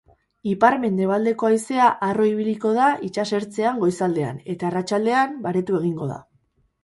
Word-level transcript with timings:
Ipar-mendebaldeko 0.51 1.49
haizea 1.49 1.89
harro 2.07 2.25
ibiliko 2.29 2.71
da 2.79 2.87
itsasertzean 3.09 3.77
goizaldean 3.83 4.41
eta 4.57 4.67
arratsaldean 4.71 5.37
baretu 5.47 5.77
egingo 5.83 6.09
da. 6.15 6.19